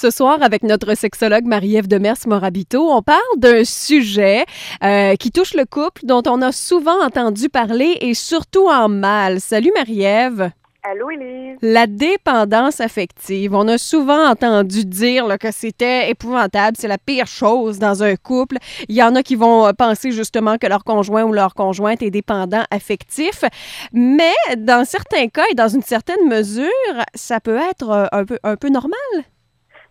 [0.00, 4.46] Ce soir, avec notre sexologue Marie-Ève Demers-Morabito, on parle d'un sujet
[4.82, 9.42] euh, qui touche le couple dont on a souvent entendu parler et surtout en mal.
[9.42, 10.52] Salut Marie-Ève.
[10.84, 11.58] Allô, Élise.
[11.60, 13.54] La dépendance affective.
[13.54, 18.16] On a souvent entendu dire là, que c'était épouvantable, c'est la pire chose dans un
[18.16, 18.56] couple.
[18.88, 22.00] Il y en a qui vont euh, penser justement que leur conjoint ou leur conjointe
[22.00, 23.44] est dépendant affectif.
[23.92, 26.70] Mais dans certains cas et dans une certaine mesure,
[27.14, 28.96] ça peut être euh, un peu, un peu normal.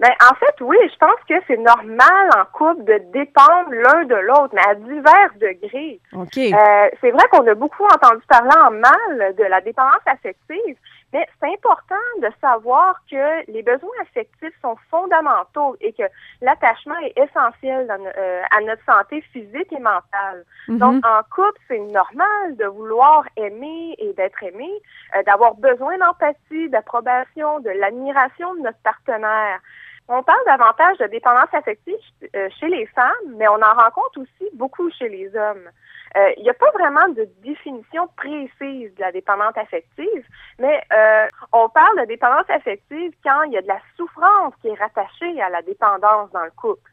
[0.00, 4.14] Ben, en fait, oui, je pense que c'est normal en couple de dépendre l'un de
[4.14, 6.00] l'autre, mais à divers degrés.
[6.12, 6.36] OK.
[6.38, 10.76] Euh, c'est vrai qu'on a beaucoup entendu parler en mal de la dépendance affective,
[11.12, 16.02] mais c'est important de savoir que les besoins affectifs sont fondamentaux et que
[16.42, 20.44] l'attachement est essentiel dans, euh, à notre santé physique et mentale.
[20.68, 20.78] Mhm.
[20.78, 24.70] Donc, en couple, c'est normal de vouloir aimer et d'être aimé,
[25.16, 29.60] euh, d'avoir besoin d'empathie, d'approbation, de l'admiration de notre partenaire.
[30.08, 31.94] On parle davantage de dépendance affective
[32.34, 35.68] euh, chez les femmes, mais on en rencontre aussi beaucoup chez les hommes.
[36.16, 40.24] Euh, Il n'y a pas vraiment de définition précise de la dépendance affective,
[40.58, 44.68] mais euh, on parle de dépendance affective quand il y a de la souffrance qui
[44.68, 46.90] est rattachée à la dépendance dans le couple.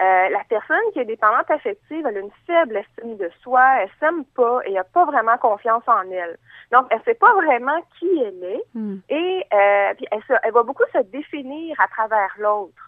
[0.00, 3.90] Euh, la personne qui est dépendante affective, elle a une faible estime de soi, elle
[3.98, 6.36] s'aime pas et n'a pas vraiment confiance en elle.
[6.70, 8.98] Donc, elle sait pas vraiment qui elle est Hmm.
[9.08, 12.84] et euh, puis elle, se- elle va beaucoup se définir à travers l'autre.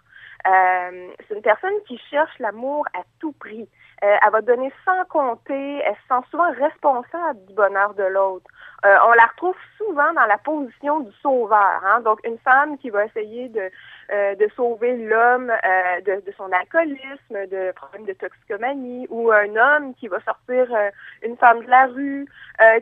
[0.46, 3.68] Euh, c'est une personne qui cherche l'amour à tout prix.
[4.02, 8.46] Euh, elle va donner sans compter, elle se sent souvent responsable du bonheur de l'autre.
[8.86, 11.82] Euh, on la retrouve souvent dans la position du sauveur.
[11.84, 12.00] Hein?
[12.00, 13.70] Donc, une femme qui va essayer de,
[14.12, 19.56] euh, de sauver l'homme euh, de, de son alcoolisme, de problèmes de toxicomanie, ou un
[19.56, 20.90] homme qui va sortir euh,
[21.22, 22.26] une femme de la rue,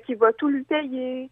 [0.07, 1.31] qui va tout lui payer.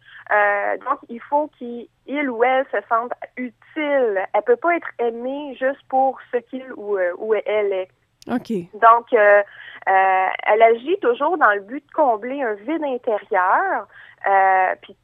[0.85, 4.25] Donc, il faut qu'il il ou elle se sente utile.
[4.33, 7.89] Elle peut pas être aimée juste pour ce qu'il ou, ou elle est.
[8.29, 8.51] OK.
[8.73, 9.41] Donc, euh,
[9.87, 13.87] euh, elle agit toujours dans le but de combler un vide intérieur,
[14.27, 14.95] euh, puis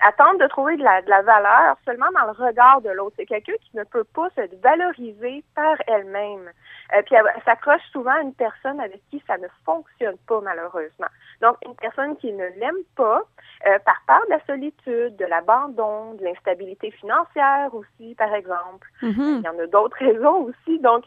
[0.00, 3.16] attendre de trouver de la, de la valeur seulement dans le regard de l'autre.
[3.18, 6.50] C'est quelqu'un qui ne peut pas se valoriser par elle-même.
[6.94, 10.40] Euh, puis elle, elle s'accroche souvent à une personne avec qui ça ne fonctionne pas,
[10.40, 11.08] malheureusement.
[11.40, 13.22] Donc, une personne qui ne l'aime pas,
[13.66, 18.88] euh, par peur de la solitude, de l'abandon, de l'instabilité financière aussi, par exemple.
[19.02, 19.40] Mhm.
[19.40, 20.78] Il y en a d'autres raisons aussi.
[20.80, 21.04] Donc,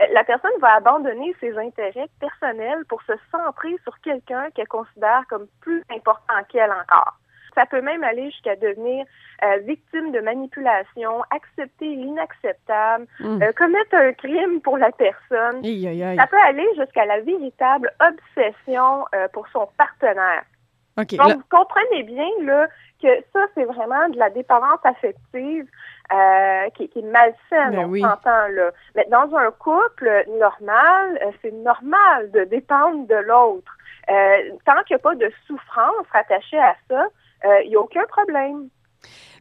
[0.00, 5.24] euh, la personne va abandonner ses intérêts personnels pour se centrer sur quelqu'un qu'elle considère
[5.28, 7.17] comme plus important qu'elle encore.
[7.58, 9.04] Ça peut même aller jusqu'à devenir
[9.42, 13.42] euh, victime de manipulation, accepter l'inacceptable, Hmm.
[13.42, 15.64] euh, commettre un crime pour la personne.
[15.64, 16.16] Aïe, aïe, aïe.
[16.16, 20.44] Ça peut aller jusqu'à la véritable obsession euh, pour son partenaire.
[20.96, 22.68] Donc, là- vous comprenez bien là,
[23.02, 25.66] que ça, c'est vraiment de la dépendance affective
[26.12, 28.00] euh, qui, qui est malsaine, Ben on oui.
[28.02, 28.70] s'entend là.
[28.96, 33.72] Mais dans un couple normal, c'est normal de dépendre de l'autre.
[34.10, 37.06] Euh, tant qu'il n'y a pas de souffrance rattachée à ça,
[37.44, 38.68] il n'y a aucun problème.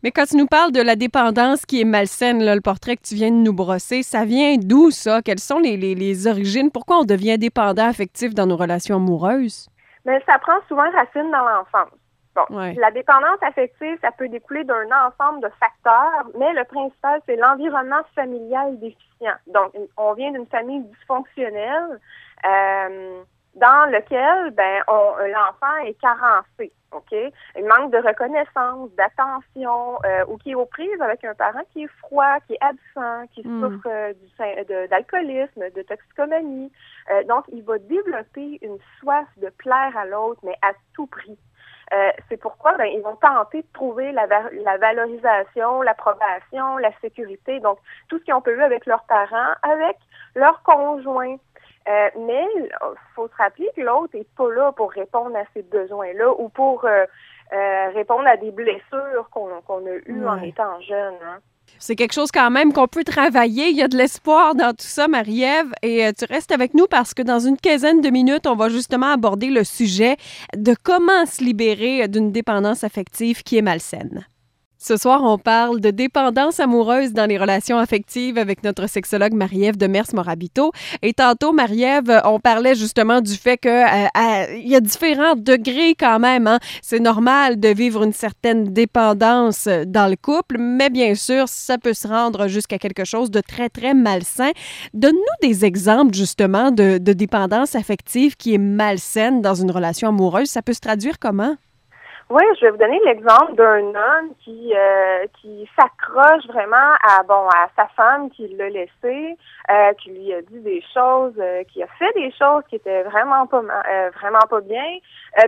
[0.04, 3.02] Mais quand tu nous parles de la dépendance qui est malsaine, là, le portrait que
[3.02, 5.22] tu viens de nous brosser, ça vient d'où ça?
[5.24, 6.70] Quelles sont les, les- les origines?
[6.72, 9.68] Pourquoi on devient dépendant affectif dans nos relations amoureuses?
[10.06, 11.92] Mais ça prend souvent racine dans l'enfance.
[12.36, 12.76] Bon, Ouais.
[12.80, 18.04] la dépendance affective, ça peut découler d'un ensemble de facteurs, mais le principal, c'est l'environnement
[18.14, 19.34] familial déficient.
[19.48, 22.00] Donc, on vient d'une famille dysfonctionnelle
[22.48, 23.22] euh,
[23.58, 26.72] dans lequel ben, l'enfant est carencé.
[26.94, 27.12] OK?
[27.12, 31.84] Il manque de reconnaissance, d'attention, euh, ou qui est aux prises avec un parent qui
[31.84, 33.62] est froid, qui est absent, qui Mm.
[33.62, 36.72] souffre euh, du syn- de- d'alcoolisme, de, toxicomanie.
[37.12, 41.38] Euh, donc, il va développer une soif de plaire à l'autre, mais à tout prix.
[41.94, 46.92] Euh, c'est pourquoi ben, ils vont tenter de trouver la, va- la valorisation, l'approbation, la
[47.02, 47.80] sécurité, donc
[48.10, 49.98] tout ce qu'ils ont eu avec leurs parents, avec
[50.36, 51.36] leurs conjoints.
[51.88, 52.70] Euh, mais il
[53.16, 56.84] faut se rappeler que l'autre est pas là pour répondre à ces besoins-là ou pour
[56.84, 57.06] euh,
[57.54, 61.16] euh, répondre à des blessures qu'on qu'on a eues en étant jeune.
[61.24, 61.40] Hein.
[61.80, 63.70] C'est quelque chose quand même qu'on peut travailler.
[63.70, 65.72] Il y a de l'espoir dans tout ça, Marie-Ève.
[65.82, 69.12] Et tu restes avec nous parce que dans une quinzaine de minutes, on va justement
[69.12, 70.16] aborder le sujet
[70.56, 74.26] de comment se libérer d'une dépendance affective qui est malsaine.
[74.88, 79.76] Ce soir, on parle de dépendance amoureuse dans les relations affectives avec notre sexologue Marie-Ève
[79.76, 80.72] de Mers-Morabito.
[81.02, 86.20] Et tantôt, Marie-Ève, on parlait justement du fait que euh, y a différents degrés quand
[86.20, 86.48] même.
[86.48, 86.60] Hein?
[86.82, 91.78] C'est normal de vivre une certaine dépendance euh, dans le couple, mais bien sûr, ça
[91.78, 94.52] peut se rendre jusqu'à quelque chose de très, très malsain.
[94.94, 100.48] Donne-nous des exemples justement de, de dépendance affective qui est malsaine dans une relation amoureuse.
[100.48, 101.58] Ça peut se traduire comment?
[102.30, 107.48] Oui, je vais vous donner l'exemple d'un homme qui euh, qui s'accroche vraiment à bon
[107.48, 109.38] à sa femme qui l'a laissé,
[109.72, 113.04] euh, qui lui a dit des choses, euh, qui a fait des choses qui étaient
[113.04, 113.62] vraiment pas
[114.20, 114.98] vraiment pas bien.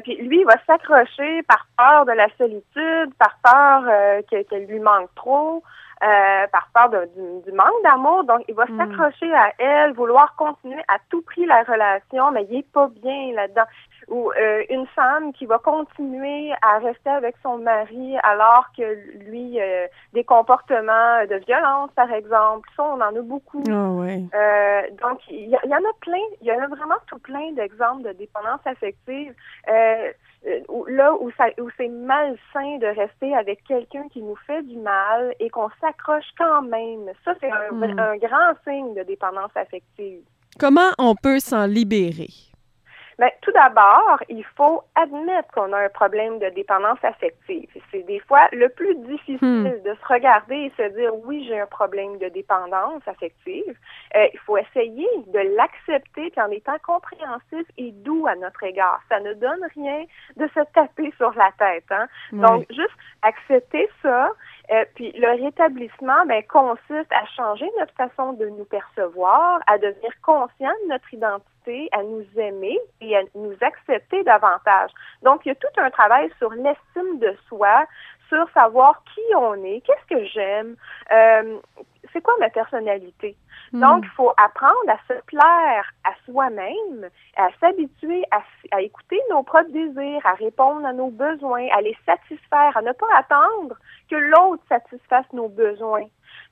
[0.06, 5.14] puis lui, il va s'accrocher par peur de la solitude, par peur qu'elle lui manque
[5.16, 5.62] trop.
[6.00, 8.24] par peur du, manque d'amour.
[8.24, 8.78] Donc, il va hmm.
[8.78, 13.34] s'accrocher à elle, vouloir continuer à tout prix la relation, mais il est pas bien
[13.34, 13.68] là-dedans
[14.10, 18.98] ou euh, une femme qui va continuer à rester avec son mari alors que
[19.30, 22.68] lui euh, des comportements de violence par exemple.
[22.76, 23.64] Ça on en a beaucoup.
[23.70, 24.24] Ah ouais.
[24.34, 27.52] euh, donc il y, y, en a plein il y en a vraiment tout plein
[27.54, 29.34] d'exemples de dépendance affective
[30.88, 35.34] là où ça où c'est malsain de rester avec quelqu'un qui nous fait du mal
[35.40, 37.12] et qu'on s'accroche quand même.
[37.26, 38.00] Ça c'est un, hmm.
[38.00, 40.22] un grand signe de dépendance affective.
[40.60, 42.49] Comment on peut s'en libérer?
[43.20, 47.68] Mais tout d'abord, il faut admettre qu'on a un problème de dépendance affective.
[47.92, 49.84] C'est des fois le plus difficile hmm.
[49.84, 53.76] de se regarder et se dire oui, j'ai un problème de dépendance affective.
[54.16, 59.02] Euh, il faut essayer de l'accepter en étant compréhensif et doux à notre égard.
[59.10, 60.06] Ça ne donne rien
[60.38, 61.92] de se taper sur la tête.
[61.92, 62.08] Hein?
[62.32, 64.32] Donc, juste accepter ça.
[64.72, 70.12] Euh, puis le rétablissement ben, consiste à changer notre façon de nous percevoir, à devenir
[70.22, 74.92] conscient de notre identité à nous aimer et à nous accepter davantage.
[75.24, 77.86] Donc, il y a tout un travail sur l'estime de soi,
[78.28, 80.76] sur savoir qui on est, qu'est-ce que j'aime,
[81.12, 81.58] euh,
[82.14, 83.36] c'est quoi ma personnalité.
[83.72, 83.82] Hmm.
[83.82, 88.42] Donc, il faut apprendre à se plaire à soi-même, à s'habituer à,
[88.72, 92.94] à, écouter nos propres désirs, à répondre à nos besoins, à les satisfaire, à ne
[92.94, 93.76] pas attendre
[94.10, 96.06] que l'autre satisfasse nos besoins.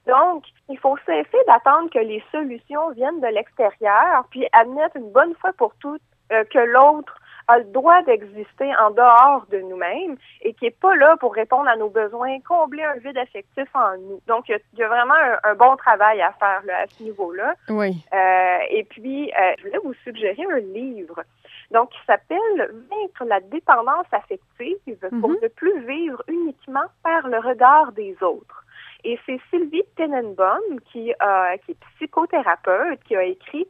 [0.08, 5.36] Donc, il faut cesser d'attendre que les solutions viennent de l'extérieur, puis admettre une bonne
[5.36, 6.02] fois pour toutes
[6.32, 10.96] euh, que l'autre a le droit d'exister en dehors de nous-mêmes et qui est pas
[10.96, 14.22] là pour répondre à nos besoins, combler un vide affectif en nous.
[14.28, 15.14] Donc, il y, a vraiment
[15.44, 17.56] un, bon travail à faire là, à ce niveau-là.
[17.70, 18.04] Oui.
[18.14, 21.24] Euh, et puis, euh, je voulais vous suggérer un livre.
[21.72, 25.38] Donc, qui s'appelle Vaincre la dépendance affective pour mhm.
[25.42, 28.64] ne plus vivre uniquement par le regard des autres.
[29.04, 33.68] Et c'est Sylvie Tenenbaum, qui, euh, qui est psychothérapeute, qui a écrit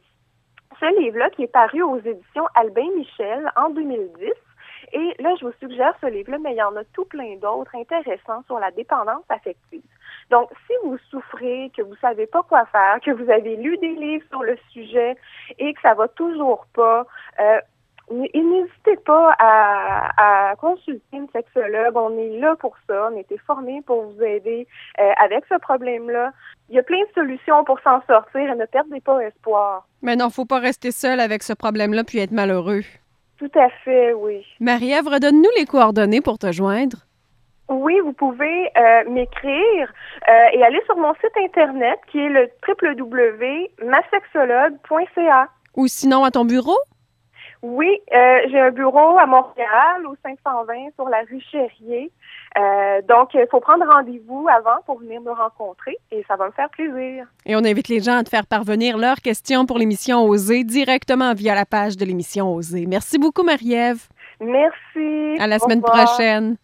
[0.80, 4.32] ce livre-là qui est paru aux éditions Albin Michel en 2010.
[4.92, 7.74] Et là, je vous suggère ce livre-là, mais il y en a tout plein d'autres
[7.74, 9.82] intéressants sur la dépendance affective.
[10.30, 13.94] Donc, si vous souffrez, que vous savez pas quoi faire, que vous avez lu des
[13.94, 15.16] livres sur le sujet
[15.58, 17.06] et que ça va toujours pas,
[17.40, 17.60] euh,
[18.10, 21.96] n'hésitez pas à, consulter une sexologue.
[21.96, 23.10] On est là pour ça.
[23.12, 24.66] On a été formés pour vous aider
[24.98, 26.32] euh, avec ce problème-là.
[26.68, 29.86] Il y a plein de solutions pour s'en sortir et ne perdez pas espoir.
[30.02, 32.82] Mais non, faut pas rester seul avec ce problème-là puis être malheureux.
[33.38, 34.44] Tout à fait, oui.
[34.60, 36.98] Marie-Ève, redonne-nous les coordonnées pour te joindre.
[37.68, 39.92] Oui, vous pouvez euh, m'écrire
[40.28, 45.48] euh, et aller sur mon site internet qui est le www.masexologue.ca.
[45.76, 46.78] Ou sinon à ton bureau?
[47.62, 52.10] Oui, euh, j'ai un bureau à Montréal, au 520 sur la rue Cherrier.
[52.56, 56.52] Euh, donc, il faut prendre rendez-vous avant pour venir me rencontrer et ça va me
[56.52, 57.26] faire plaisir.
[57.46, 61.34] Et on invite les gens à te faire parvenir leurs questions pour l'émission Osée directement
[61.34, 62.86] via la page de l'émission Osée.
[62.86, 64.06] Merci beaucoup, Marie-Ève.
[64.40, 65.36] Merci.
[65.40, 66.56] À la semaine prochaine.